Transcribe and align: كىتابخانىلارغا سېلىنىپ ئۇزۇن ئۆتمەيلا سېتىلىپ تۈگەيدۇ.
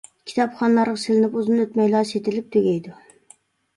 كىتابخانىلارغا 0.29 0.95
سېلىنىپ 1.01 1.37
ئۇزۇن 1.41 1.61
ئۆتمەيلا 1.65 2.03
سېتىلىپ 2.13 2.49
تۈگەيدۇ. 2.57 2.99